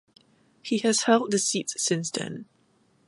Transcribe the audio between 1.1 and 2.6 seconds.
the seat since then.